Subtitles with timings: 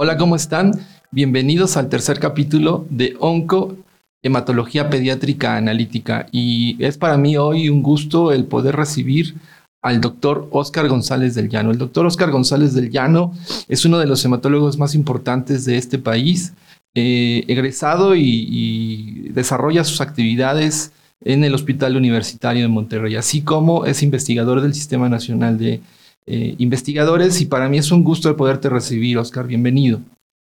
[0.00, 0.72] Hola, ¿cómo están?
[1.10, 3.76] Bienvenidos al tercer capítulo de Onco
[4.22, 6.28] Hematología Pediátrica Analítica.
[6.30, 9.34] Y es para mí hoy un gusto el poder recibir
[9.82, 11.72] al doctor Oscar González del Llano.
[11.72, 13.32] El doctor Oscar González del Llano
[13.68, 16.54] es uno de los hematólogos más importantes de este país,
[16.94, 20.92] eh, egresado y, desarrolla sus actividades
[21.24, 25.80] en el Hospital Universitario de Monterrey, así como es investigador del Sistema Nacional de
[26.26, 27.40] eh, Investigadores.
[27.40, 29.46] Y para mí es un gusto el poderte recibir, Oscar.
[29.46, 30.00] Bienvenido.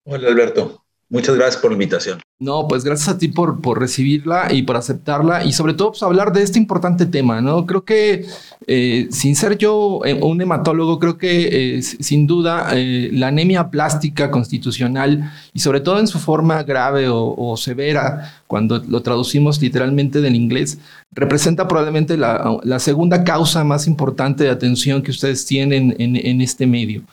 [0.05, 0.82] Hola, Alberto.
[1.13, 2.19] Muchas gracias por la invitación.
[2.39, 6.01] No, pues gracias a ti por, por recibirla y por aceptarla y sobre todo pues,
[6.01, 7.67] hablar de este importante tema, ¿no?
[7.67, 8.25] Creo que
[8.65, 14.31] eh, sin ser yo eh, un hematólogo, creo que eh, sin duda la anemia plástica
[14.31, 20.35] constitucional y sobre todo en su forma grave o, severa, cuando lo traducimos literalmente del
[20.35, 20.79] inglés,
[21.11, 26.65] representa probablemente la, segunda causa más importante de atención que ustedes tienen en, en este
[26.65, 27.03] medio.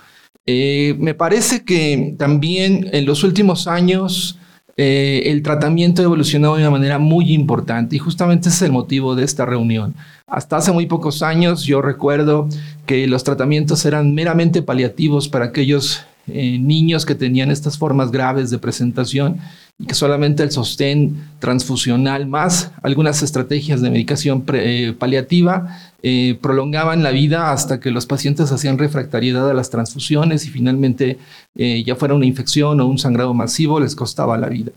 [0.46, 4.38] Eh, me parece que también en los últimos años
[4.77, 9.14] eh, el tratamiento ha evolucionado de una manera muy importante y justamente es el motivo
[9.14, 9.94] de esta reunión.
[10.27, 12.48] Hasta hace muy pocos años yo recuerdo
[12.86, 18.50] que los tratamientos eran meramente paliativos para aquellos eh, niños que tenían estas formas graves
[18.50, 19.38] de presentación
[19.78, 24.44] y que solamente el sostén transfusional más algunas estrategias de medicación
[24.98, 30.51] paliativa eh, prolongaban la vida hasta que los pacientes hacían refractariedad a las transfusiones y
[30.51, 31.19] finalmente
[31.55, 34.73] ya fuera una infección o un sangrado masivo les costaba la vida.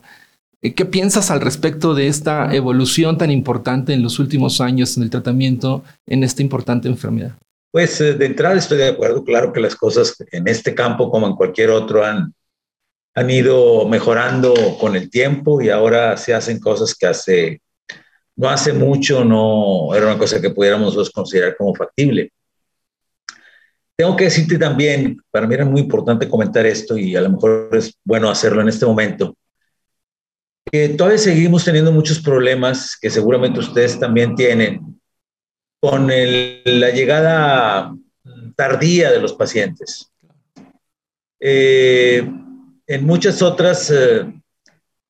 [0.62, 5.10] ¿Qué piensas al respecto de esta evolución tan importante en los últimos años en el
[5.10, 7.36] tratamiento en esta importante enfermedad?
[7.74, 11.26] Pues eh, de entrada estoy de acuerdo, claro que las cosas en este campo como
[11.26, 12.32] en cualquier otro han,
[13.16, 17.62] han ido mejorando con el tiempo y ahora se hacen cosas que hace,
[18.36, 22.32] no hace mucho no era una cosa que pudiéramos considerar como factible.
[23.96, 27.70] Tengo que decirte también, para mí era muy importante comentar esto y a lo mejor
[27.74, 29.36] es bueno hacerlo en este momento,
[30.72, 35.00] que todavía seguimos teniendo muchos problemas que seguramente ustedes también tienen
[35.80, 37.94] con la llegada
[38.56, 40.12] tardía de los pacientes.
[41.40, 42.28] Eh,
[42.88, 44.26] en muchas otras eh,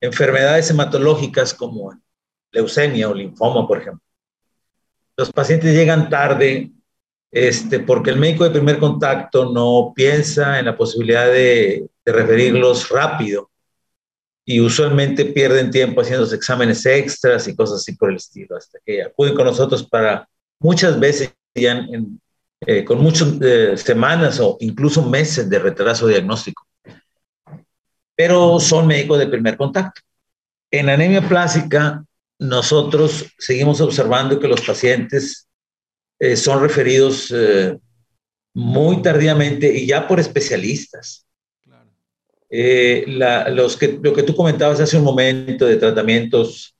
[0.01, 1.94] enfermedades hematológicas como
[2.53, 4.02] leucemia o linfoma, por ejemplo,
[5.18, 6.72] los pacientes llegan tarde
[7.34, 13.50] este, porque el médico de primer contacto no piensa en la posibilidad de, referirlos rápido
[14.44, 19.03] y usualmente pierden tiempo haciendo exámenes extras y cosas así por el estilo, hasta que
[19.03, 20.28] acuden con nosotros para
[20.59, 21.88] muchas veces ya
[22.68, 26.68] eh, con muchas eh, semanas o incluso meses de retraso diagnóstico.
[28.16, 30.02] Pero son médicos de primer contacto.
[30.70, 32.03] En anemia plástica,
[32.43, 35.47] nosotros seguimos observando que los pacientes
[36.19, 37.33] eh, son referidos
[38.53, 41.25] muy tardíamente y ya por especialistas.
[42.49, 46.75] los que, lo que tú comentabas hace un momento de tratamientos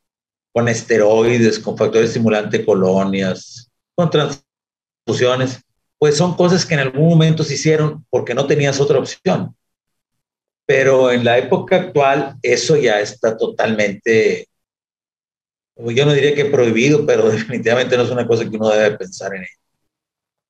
[0.54, 5.60] con esteroides, con factores estimulantes, colonias, con transfusiones,
[5.98, 9.56] pues son cosas que en algún momento se hicieron porque no tenías otra opción.
[10.66, 14.48] Pero en la época actual eso ya está totalmente,
[15.76, 19.34] yo no diría que prohibido, pero definitivamente no es una cosa que uno debe pensar
[19.36, 19.58] en ello.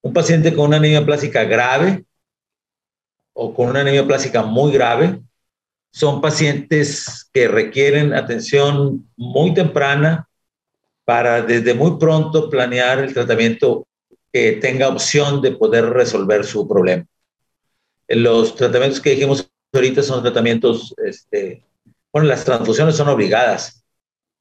[0.01, 2.03] Un paciente con una anemia plástica grave
[3.33, 5.21] o con una anemia plástica muy grave
[5.91, 10.27] son pacientes que requieren atención muy temprana
[11.05, 13.87] para desde muy pronto planear el tratamiento
[14.31, 17.05] que tenga opción de poder resolver su problema.
[18.07, 21.63] Los tratamientos que dijimos ahorita son tratamientos, este,
[22.11, 23.82] bueno, las transfusiones son obligadas,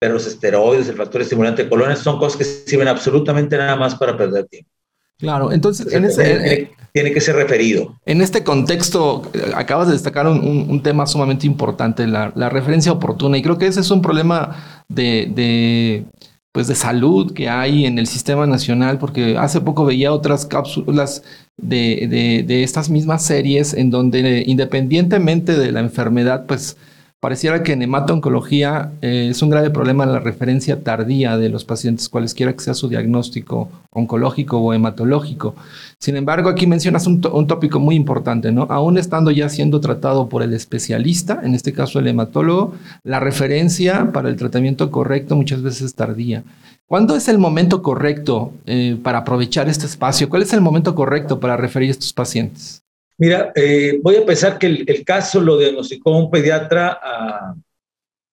[0.02, 3.94] pero los esteroides, el factor estimulante de colonias son cosas que sirven absolutamente nada más
[3.94, 4.68] para perder tiempo.
[5.16, 7.96] Claro, entonces en ese, tiene, que ser referido.
[8.04, 13.42] En este contexto, eh, acabas de destacar un, tema sumamente importante, la, referencia oportuna, y
[13.42, 16.04] creo que ese es un problema de
[16.50, 21.22] pues de salud que hay en el sistema nacional, porque hace poco veía otras cápsulas
[21.56, 26.76] de, de, de estas mismas series en donde independientemente de la enfermedad, pues
[27.22, 32.08] Pareciera que en hemato-oncología eh, es un grave problema la referencia tardía de los pacientes,
[32.08, 35.54] cualesquiera que sea su diagnóstico oncológico o hematológico.
[36.00, 38.66] Sin embargo, aquí mencionas un, tópico muy importante, ¿no?
[38.68, 42.74] Aún estando ya siendo tratado por el especialista, en este caso el hematólogo,
[43.04, 46.42] la referencia para el tratamiento correcto muchas veces es tardía.
[46.86, 50.28] ¿Cuándo es el momento correcto eh, para aprovechar este espacio?
[50.28, 52.81] ¿Cuál es el momento correcto para referir a estos pacientes?
[53.18, 57.54] Mira, eh, voy a pensar que el, caso lo diagnosticó un pediatra ah,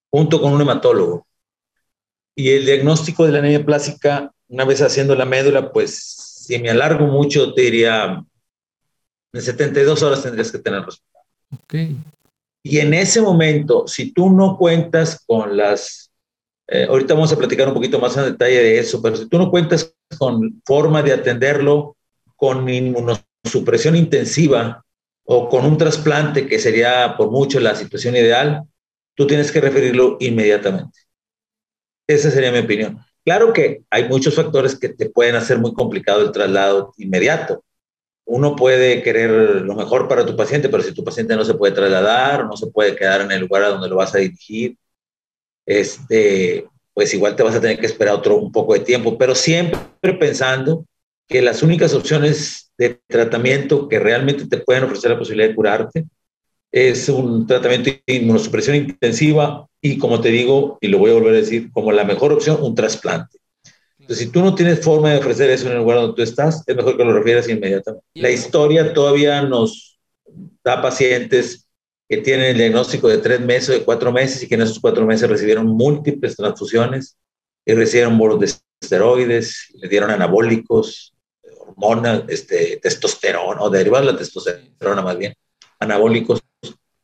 [0.10, 1.28] junto con un hematólogo.
[2.36, 6.70] Y el diagnóstico de la anemia plástica, una vez haciendo la médula, pues si me
[6.70, 8.24] alargo mucho, te diría,
[9.34, 11.26] en 72 horas tendrías que tener resultado.
[11.64, 11.98] Okay.
[12.64, 16.12] Y en ese momento, si tú no cuentas con las,
[16.68, 19.38] eh, ahorita vamos a platicar un poquito más en detalle de eso, pero si tú
[19.38, 21.98] no cuentas con forma de atenderlo
[22.36, 22.66] con
[23.44, 24.84] inmunosupresión intensiva
[25.24, 28.64] o con un trasplante, que sería por mucho la situación ideal,
[29.16, 31.00] tú tienes que referirlo inmediatamente.
[32.08, 33.00] Esa sería mi opinión.
[33.24, 37.64] Claro que hay muchos factores que te pueden hacer muy complicado el traslado inmediato
[38.30, 41.74] uno puede querer lo mejor para tu paciente, pero si tu paciente no se puede
[41.74, 44.78] trasladar, no se puede quedar en el lugar a donde lo vas a dirigir,
[45.66, 49.34] este, pues igual te vas a tener que esperar otro un poco de tiempo, pero
[49.34, 50.86] siempre pensando
[51.28, 56.06] que las únicas opciones de tratamiento que realmente te pueden ofrecer la posibilidad de curarte
[56.72, 61.34] es un tratamiento de inmunosupresión intensiva y como te digo, y lo voy a volver
[61.34, 63.38] a decir, como la mejor opción, un trasplante.
[63.98, 66.64] Entonces, si tú no tienes forma de ofrecer eso en el lugar donde tú estás,
[66.66, 68.06] es mejor que lo refieras inmediatamente.
[68.14, 70.00] La historia todavía nos
[70.64, 71.68] da pacientes
[72.08, 74.80] que tienen el diagnóstico de tres meses o de cuatro meses y que en esos
[74.80, 77.18] cuatro meses recibieron múltiples transfusiones
[77.66, 81.14] y recibieron bolos de esteroides, le dieron anabólicos,
[81.80, 85.34] hormonas, este, testosterona o derivados de la testosterona más bien,
[85.80, 86.42] anabólicos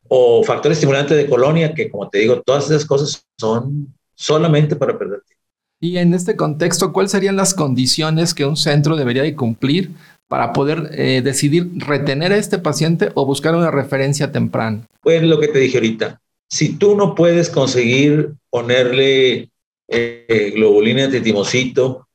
[0.08, 4.98] o factores estimulantes de colonia que, como te digo, todas esas cosas son solamente para
[4.98, 5.42] perder tiempo.
[5.80, 9.90] Y en este contexto, ¿cuáles serían las condiciones que un centro debería de cumplir
[10.28, 14.86] para poder eh, decidir retener a este paciente o buscar una referencia temprana?
[15.02, 16.20] Pues lo que te dije ahorita.
[16.48, 19.50] Si tú no puedes conseguir ponerle
[19.88, 22.08] eh, globulina de timocito,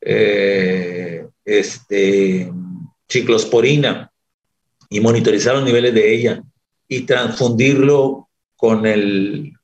[0.00, 0.95] eh,
[1.46, 2.52] este,
[3.08, 4.12] ciclosporina
[4.90, 6.42] y monitorizar los niveles de ella
[6.88, 9.54] y transfundirlo con el,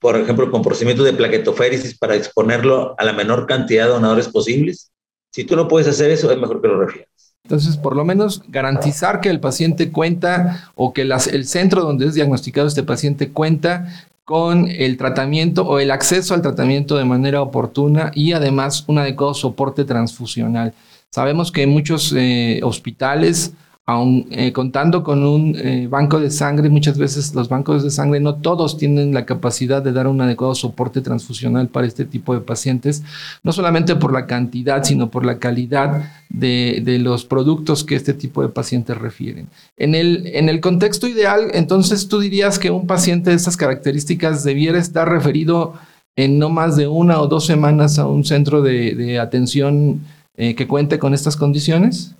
[0.00, 4.90] por ejemplo, con procedimientos de plaquetoféresis para exponerlo a la menor cantidad de donadores posibles.
[5.30, 7.08] Si tú no puedes hacer eso, es mejor que lo refieras.
[7.44, 12.14] Entonces, por lo menos garantizar que el paciente cuenta o que el centro donde es
[12.14, 18.12] diagnosticado este paciente cuenta con el tratamiento o el acceso al tratamiento de manera oportuna
[18.14, 20.72] y además un adecuado soporte transfusional.
[21.14, 23.52] Sabemos que muchos eh, hospitales
[23.84, 28.20] aun eh, contando con un eh, banco de sangre, muchas veces los bancos de sangre
[28.20, 32.40] no todos tienen la capacidad de dar un adecuado soporte transfusional para este tipo de
[32.40, 33.02] pacientes,
[33.42, 38.14] no solamente por la cantidad, sino por la calidad de, de los productos que este
[38.14, 39.48] tipo de pacientes refieren.
[39.76, 44.44] En el, en el contexto ideal, entonces tú dirías que un paciente de estas características
[44.44, 45.74] debiera estar referido
[46.14, 50.00] en no más de una o dos semanas a un centro de, de atención
[50.36, 52.14] eh, que cuente con estas condiciones?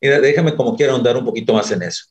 [0.00, 2.04] Mira, déjame como quiera ahondar un poquito más en eso.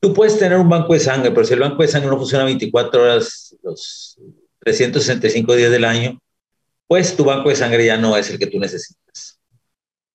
[0.00, 2.44] Tú puedes tener un banco de sangre, pero si el banco de sangre no funciona
[2.44, 4.18] 24 horas, los
[4.60, 6.20] 365 días del año,
[6.86, 9.40] pues tu banco de sangre ya no es el que tú necesitas.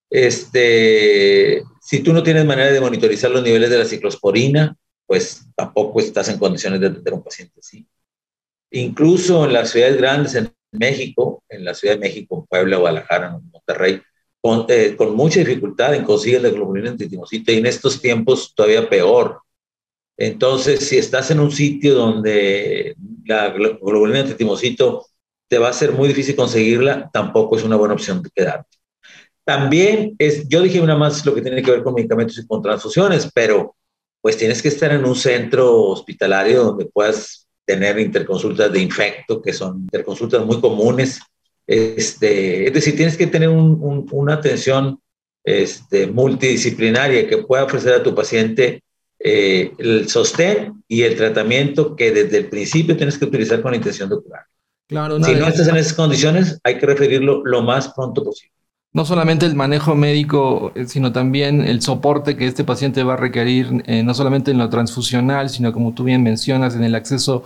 [0.10, 4.76] Este, si tú no tienes manera de monitorizar los niveles de la ciclosporina,
[5.06, 7.86] pues tampoco estás en condiciones de atender a un paciente así.
[8.72, 13.28] Incluso en las ciudades grandes, en México, en la Ciudad de México, en Puebla, Guadalajara,
[13.38, 14.02] en Monterrey,
[14.68, 19.40] eh, con, mucha dificultad en conseguir la globulina antitimocito y en estos tiempos todavía peor.
[20.18, 22.96] Entonces, si estás en un sitio donde
[23.26, 25.06] la globulina antitimocito
[25.48, 28.78] te va a ser muy difícil conseguirla, tampoco es una buena opción quedarte.
[29.46, 32.62] También es, yo dije una más lo que tiene que ver con medicamentos y con
[32.62, 33.76] transfusiones, pero
[34.22, 39.54] pues tienes que estar en un centro hospitalario donde puedas tener interconsultas de infecto, que
[39.54, 41.20] son interconsultas muy comunes
[41.68, 45.00] este, es decir, tienes que tener una atención
[45.44, 48.82] este, multidisciplinaria que pueda ofrecer a tu paciente
[49.20, 53.78] eh, el sostén y el tratamiento que desde el principio tienes que utilizar con la
[53.78, 54.44] intención de curar.
[54.88, 58.52] Claro, si no estás en esas condiciones, hay que referirlo lo más pronto posible.
[58.92, 63.18] No solamente el manejo médico, eh, sino también el soporte que este paciente va a
[63.18, 67.44] requerir, eh, no solamente en lo transfusional, sino como tú bien mencionas, en el acceso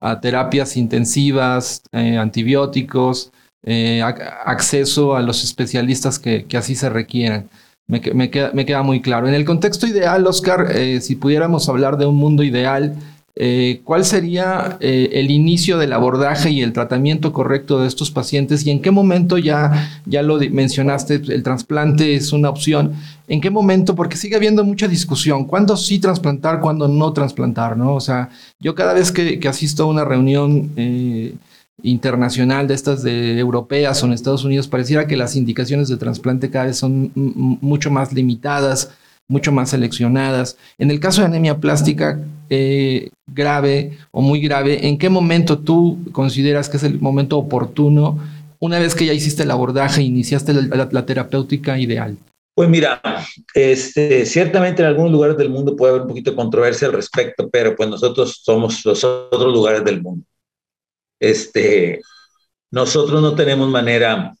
[0.00, 3.32] a terapias intensivas, antibióticos,
[3.64, 7.48] eh, acceso a los especialistas que, así se requieran.
[7.86, 8.00] Me,
[8.30, 9.28] queda, muy claro.
[9.28, 12.94] En el contexto ideal, Oscar, eh, si pudiéramos hablar de un mundo ideal,
[13.34, 18.66] eh, ¿cuál sería el inicio del abordaje y el tratamiento correcto de estos pacientes?
[18.66, 22.92] ¿Y en qué momento ya, ya lo mencionaste, el trasplante es una opción?
[23.26, 23.94] ¿En qué momento?
[23.94, 25.46] Porque sigue habiendo mucha discusión.
[25.46, 27.76] ¿Cuándo sí trasplantar, cuándo no trasplantar?
[27.76, 27.94] ¿no?
[27.94, 28.28] O sea,
[28.60, 30.72] yo cada vez que asisto a una reunión
[31.82, 36.50] internacional de estas de europeas o en Estados Unidos, pareciera que las indicaciones de trasplante
[36.50, 38.90] cada vez son mucho más limitadas,
[39.28, 40.56] mucho más seleccionadas.
[40.78, 42.20] En el caso de anemia plástica
[42.50, 48.18] eh, grave o muy grave, ¿en qué momento tú consideras que es el momento oportuno
[48.58, 52.16] una vez que ya hiciste el abordaje, iniciaste la, terapéutica ideal?
[52.56, 53.00] Pues mira,
[53.54, 57.48] este, ciertamente en algunos lugares del mundo puede haber un poquito de controversia al respecto,
[57.48, 60.24] pero pues nosotros somos los otros lugares del mundo.
[61.20, 62.00] Este,
[62.70, 64.34] nosotros no tenemos manera,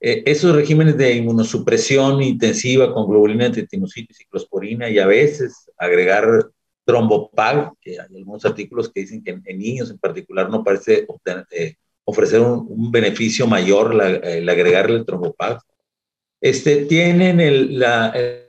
[0.00, 6.50] eh, esos regímenes de inmunosupresión intensiva con globulina antitinocitis y closporina y a veces agregar
[6.84, 11.06] trombopag, que hay algunos artículos que dicen que en, niños en particular no parece
[11.50, 13.94] eh, ofrecer un, beneficio mayor
[14.24, 15.60] el agregarle el trombopag.
[16.40, 17.84] Este, tienen el,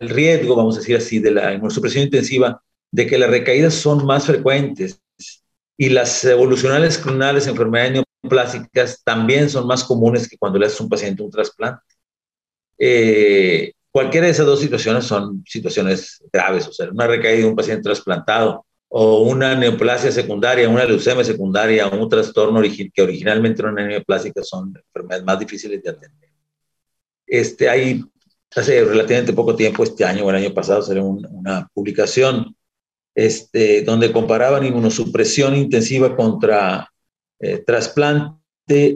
[0.02, 2.60] riesgo, vamos a decir así, de la inmunosupresión intensiva,
[2.92, 5.03] de que las recaídas son más frecuentes
[5.78, 10.90] y las evolucionales clonales, enfermedades neoplásicas, también son más comunes que cuando le haces un
[10.90, 11.82] paciente un trasplante.
[12.78, 17.56] Eh, Cualquiera de esas dos situaciones son situaciones graves, o sea, una recaída de un
[17.56, 23.86] paciente trasplantado o una neoplasia secundaria, una leucemia secundaria, un trastorno que originalmente era una
[23.86, 26.30] neoplásica son enfermedades más difíciles de atender.
[27.28, 28.04] Este, hay,
[28.56, 32.56] hace relativamente poco tiempo, este año o el año pasado, salió una publicación
[33.16, 36.92] este, donde comparaban inmunosupresión intensiva contra
[37.40, 38.40] eh, trasplante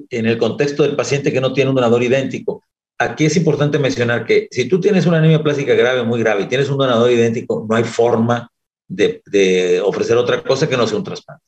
[0.10, 2.64] en el contexto del paciente que no tiene un donador idéntico
[2.98, 6.48] aquí es importante mencionar que si tú tienes una anemia plástica grave, muy grave, y
[6.48, 8.52] tienes un donador idéntico, no hay forma
[8.88, 11.44] de, ofrecer otra cosa que no sea un trasplante.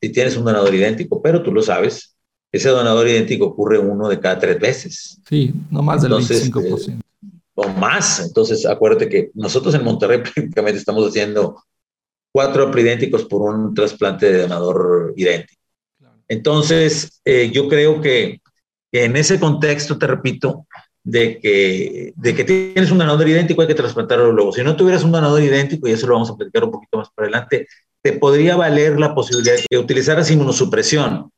[0.00, 2.16] Si tienes un donador idéntico, pero tú lo sabes,
[2.50, 5.20] ese donador idéntico ocurre uno de cada tres veces.
[5.28, 6.90] Sí, no más del 25%.
[6.90, 6.98] Eh,
[7.54, 8.20] o más.
[8.20, 11.62] Entonces, acuérdate que nosotros en Monterrey prácticamente estamos haciendo
[12.38, 15.60] cuatro idénticos por un trasplante de donador idéntico.
[16.28, 18.40] Entonces, eh, yo creo que
[18.92, 20.64] en ese contexto, te repito,
[21.02, 24.52] de que, de que tienes un donador idéntico, hay que trasplantarlo luego.
[24.52, 27.08] Si no tuvieras un donador idéntico, y eso lo vamos a platicar un poquito más
[27.12, 27.66] para adelante,
[28.02, 31.32] te podría valer la posibilidad de que utilizaras inmunosupresión,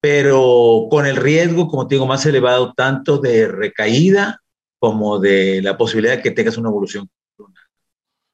[0.00, 4.40] pero con el riesgo, como te digo, más elevado tanto de recaída
[4.78, 7.10] como de la posibilidad de que tengas una evolución.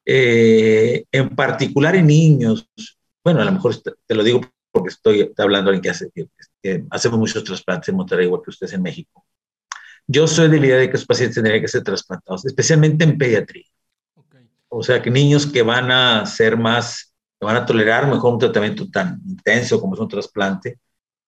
[0.05, 2.67] Eh, en particular en niños,
[3.23, 4.41] bueno, a lo mejor te lo digo
[4.71, 6.11] porque estoy hablando de alguien que hace,
[6.61, 9.25] que hacemos muchos trasplantes en Monterrey, igual que ustedes en México.
[10.07, 13.17] Yo soy de la idea de que los pacientes tendrían que ser trasplantados, especialmente en
[13.17, 13.65] pediatría.
[14.67, 18.39] O sea, que niños que van a ser más, que van a tolerar mejor un
[18.39, 20.79] tratamiento tan intenso como es un trasplante,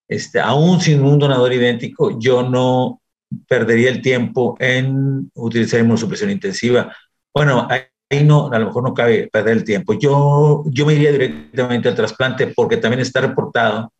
[0.08, 3.02] este, aún sin un donador idéntico, yo no
[3.48, 6.96] perdería el tiempo en utilizar inmunosupresión intensiva.
[7.34, 7.68] Bueno,
[8.10, 9.94] ahí no, a lo mejor no cabe perder el tiempo.
[9.94, 13.92] Yo, yo me iría directamente al trasplante porque también está reportado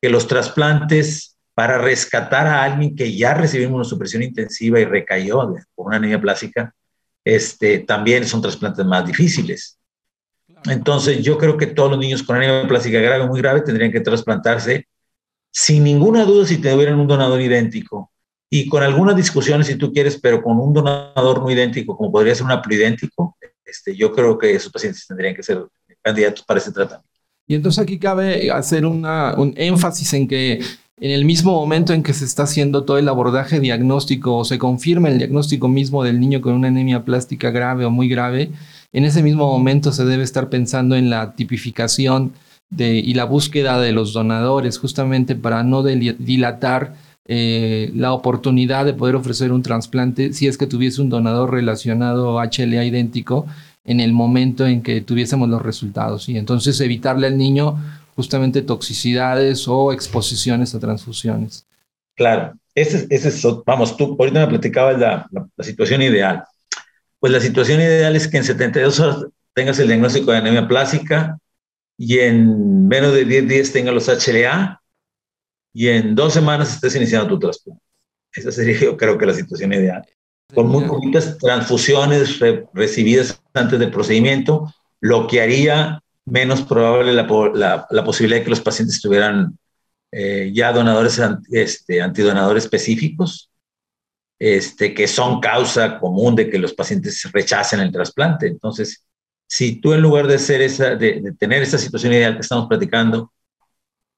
[0.00, 5.86] que los trasplantes para rescatar a alguien que ya recibió inmunosupresión intensiva y recayó por
[5.86, 6.74] una anemia plástica,
[7.24, 9.78] este, también son trasplantes más difíciles.
[10.64, 14.00] Entonces, yo creo que todos los niños con anemia plástica grave muy grave tendrían que
[14.00, 14.86] trasplantarse
[15.50, 18.10] sin ninguna duda si tuvieran un donador idéntico
[18.54, 22.34] y con algunas discusiones si tú quieres, pero con un donador no idéntico, como podría
[22.34, 23.36] ser un idéntico,
[23.72, 25.64] este, yo creo que esos pacientes tendrían que ser
[26.00, 27.08] candidatos para ese tratamiento.
[27.46, 30.60] Y entonces aquí cabe hacer un énfasis en que
[31.00, 34.58] en el mismo momento en que se está haciendo todo el abordaje diagnóstico o se
[34.58, 38.50] confirma el diagnóstico mismo del niño con una anemia plástica grave o muy grave,
[38.92, 42.34] en ese mismo momento se debe estar pensando en la tipificación
[42.70, 46.94] de, y la búsqueda de los donadores, justamente para no dilatar
[47.26, 52.40] eh, la oportunidad de poder ofrecer un trasplante si es que tuviese un donador relacionado
[52.40, 53.46] HLA idéntico
[53.84, 56.28] en el momento en que tuviésemos los resultados.
[56.28, 57.76] Y entonces evitarle al niño
[58.14, 61.66] justamente toxicidades o exposiciones a transfusiones.
[62.14, 66.44] Claro, ese, ese es, vamos, tú ahorita me platicabas la, la, situación ideal.
[67.18, 71.38] Pues la situación ideal es que en 72 horas tengas el diagnóstico de anemia plástica
[71.96, 74.81] y en menos de 10 días tengas los HLA
[75.72, 77.82] y en dos semanas estés iniciando tu trasplante.
[78.34, 80.04] Esa sería yo creo que la situación ideal
[80.54, 82.38] con muy poquitas transfusiones
[82.74, 88.60] recibidas antes del procedimiento, lo que haría menos probable la, la, posibilidad de que los
[88.60, 89.58] pacientes tuvieran
[90.12, 93.50] eh, ya donadores este, antidonadores específicos,
[94.38, 98.46] este, que son causa común de que los pacientes rechacen el trasplante.
[98.46, 99.04] Entonces,
[99.48, 102.68] si tú en lugar de, ser esa, de, de tener esa situación ideal que estamos
[102.68, 103.32] platicando,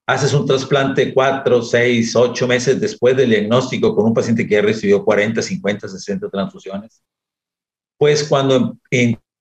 [0.07, 4.61] haces un trasplante cuatro, seis, ocho meses después del diagnóstico con un paciente que ya
[4.61, 7.01] recibió 40, 50, 60 transfusiones,
[7.97, 8.77] pues cuando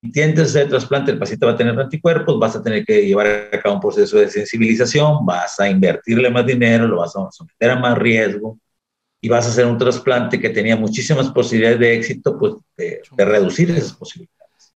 [0.03, 3.49] intentes hacer el trasplante, el paciente va a tener anticuerpos, vas a tener que llevar
[3.53, 7.71] a cabo un proceso de sensibilización, vas a invertirle más dinero, lo vas a someter
[7.71, 8.59] a más riesgo
[9.21, 13.25] y vas a hacer un trasplante que tenía muchísimas posibilidades de éxito, pues de, de
[13.25, 14.34] reducir esas posibilidades.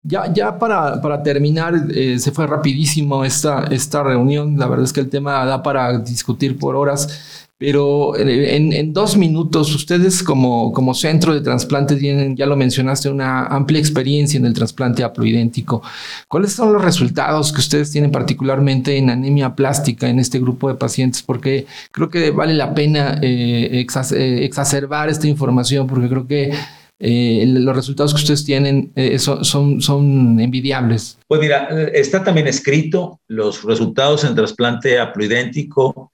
[0.09, 4.57] Ya, ya para, para terminar, eh, se fue rapidísimo esta, esta reunión.
[4.57, 7.09] La verdad es que el tema da para discutir por horas.
[7.57, 13.09] pero eh, en, dos minutos, ustedes como, como centro de trasplante tienen, ya lo mencionaste,
[13.09, 15.81] una amplia experiencia en el trasplante haploidéntico.
[16.29, 20.75] ¿Cuáles son los resultados que ustedes tienen particularmente en anemia plástica en este grupo de
[20.75, 21.21] pacientes?
[21.23, 26.53] Porque creo que vale la pena eh, eh, exacerbar esta información, porque creo que
[26.99, 31.19] los resultados que ustedes tienen son, son, son, envidiables.
[31.27, 36.11] Pues mira, está también escrito los resultados en trasplante haploidéntico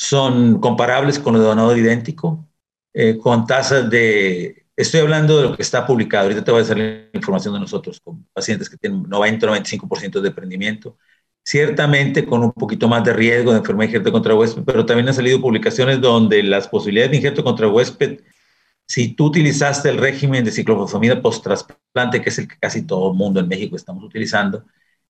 [0.00, 2.48] son comparables con el donador idéntico,
[2.94, 6.62] eh, con tasas de, estoy hablando de lo que está publicado, ahorita te voy a
[6.62, 10.96] hacer la información de nosotros, con pacientes que tienen 90-95% de prendimiento,
[11.44, 15.06] ciertamente con un poquito más de riesgo de enfermedad de injerto contra huésped, pero también
[15.06, 18.20] han salido publicaciones donde las posibilidades de injerto contra huésped,
[18.90, 23.16] si tú utilizaste el régimen de ciclofosfamida post-trasplante, que es el que casi todo el
[23.16, 24.64] mundo en México estamos utilizando,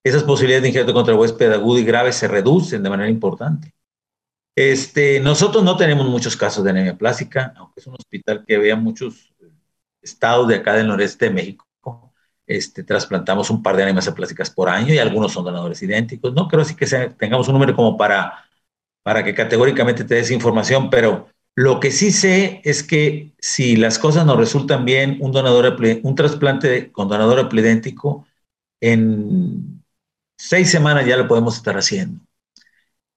[0.04, 3.72] esas posibilidades de injerto contra huésped agudo y grave se reducen de manera importante.
[4.54, 8.76] Este, nosotros no tenemos muchos casos de anemia plástica, aunque es un hospital que vea
[8.76, 9.32] muchos
[10.02, 11.66] estados de acá del noreste de México.
[12.46, 16.34] Este, trasplantamos un par de anemias plásticas por año y algunos son donadores idénticos.
[16.34, 16.84] No creo así que
[17.18, 18.44] tengamos un número como para,
[19.02, 23.98] para que categóricamente te des información, pero lo que sí sé es que si las
[23.98, 28.26] cosas nos resultan bien, un, donador, un trasplante con donador aplidéntico,
[28.80, 29.82] en
[30.38, 32.20] seis semanas ya lo podemos estar haciendo.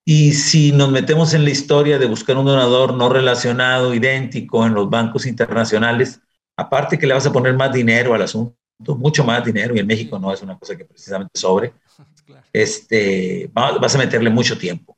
[0.06, 4.74] Y si nos metemos en la historia de buscar un donador no relacionado, idéntico en
[4.74, 6.20] los bancos internacionales,
[6.58, 8.58] aparte que le vas a poner más dinero al asunto,
[8.98, 11.74] mucho más dinero, y en México no es una cosa que precisamente sobre,
[12.52, 14.98] este, vas a meterle mucho tiempo.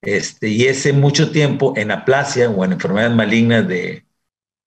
[0.00, 4.04] Este, y ese mucho tiempo en aplasia o en enfermedades malignas de,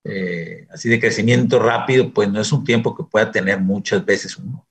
[0.04, 4.38] eh, así de crecimiento rápido, pues no es un tiempo que pueda tener muchas veces
[4.38, 4.68] uno.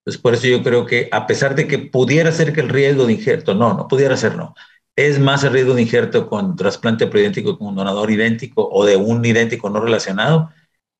[0.00, 3.06] Entonces, por eso yo creo que a pesar de que pudiera ser que el riesgo
[3.06, 4.54] de injerto, no, no pudiera ser, no.
[4.96, 8.96] Es más el riesgo de injerto con trasplante preidéntico con un donador idéntico o de
[8.96, 10.50] un idéntico no relacionado.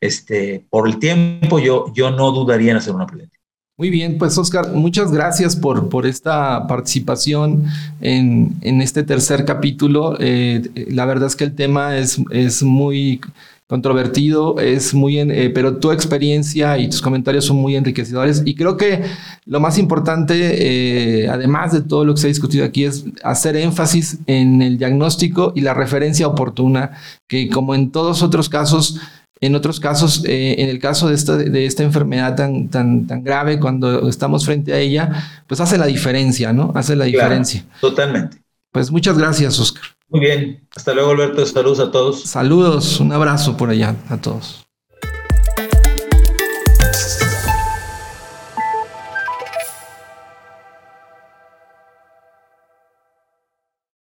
[0.00, 3.41] Este, por el tiempo, yo, yo no dudaría en hacer una preidéntica.
[3.82, 7.64] Muy bien, pues Oscar, muchas gracias por, por esta participación
[8.00, 10.16] en, en este tercer capítulo.
[10.20, 13.20] Eh, la verdad es que el tema es, es muy
[13.66, 18.76] controvertido, es muy, eh, pero tu experiencia y tus comentarios son muy enriquecedores y creo
[18.76, 19.02] que
[19.46, 23.56] lo más importante, eh, además de todo lo que se ha discutido aquí, es hacer
[23.56, 26.92] énfasis en el diagnóstico y la referencia oportuna,
[27.26, 29.00] que como en todos otros casos,
[29.42, 33.24] en otros casos, eh, en el caso de esta, de esta enfermedad tan, tan, tan
[33.24, 36.72] grave, cuando estamos frente a ella, pues hace la diferencia, ¿no?
[36.74, 37.64] Hace la diferencia.
[37.80, 38.40] totalmente.
[38.70, 39.82] Pues muchas gracias, Oscar.
[40.08, 40.66] Muy bien.
[40.74, 41.44] Hasta luego, Alberto.
[41.44, 42.22] Saludos a todos.
[42.22, 43.00] Saludos.
[43.00, 44.61] Un abrazo por allá a todos.